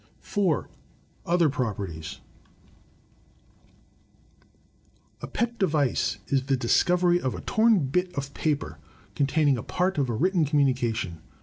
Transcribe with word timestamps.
4, 0.21 0.67
Other 1.27 1.47
"Properties'' 1.47 2.21
A 5.21 5.27
pet 5.27 5.59
device 5.59 6.17
is 6.25 6.47
the 6.47 6.57
discovery 6.57 7.21
of 7.21 7.35
a 7.35 7.41
torn 7.41 7.85
bit 7.85 8.11
of 8.15 8.33
paper 8.33 8.79
con 9.15 9.27
taining 9.27 9.67
part 9.67 9.99
of 9.99 10.09
a 10.09 10.15
written 10.15 10.43
communication. 10.43 11.21